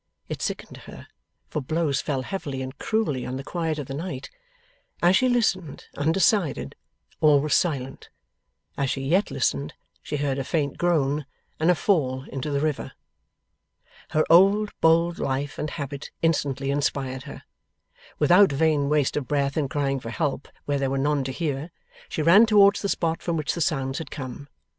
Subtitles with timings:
[0.29, 1.05] It sickened her,
[1.47, 4.31] for blows fell heavily and cruelly on the quiet of the night.
[5.03, 6.73] As she listened, undecided,
[7.19, 8.09] all was silent.
[8.79, 11.27] As she yet listened, she heard a faint groan,
[11.59, 12.93] and a fall into the river.
[14.09, 17.43] Her old bold life and habit instantly inspired her.
[18.17, 21.69] Without vain waste of breath in crying for help where there were none to hear,
[22.09, 24.47] she ran towards the spot from which the sounds had come.